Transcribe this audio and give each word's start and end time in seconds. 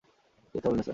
মিথ্যা 0.55 0.67
বলবেন 0.69 0.77
না, 0.77 0.83
স্যার। 0.83 0.89